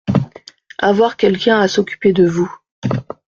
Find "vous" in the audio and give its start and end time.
2.25-2.51